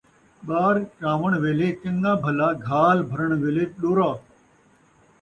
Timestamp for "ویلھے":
1.43-1.69, 3.41-3.65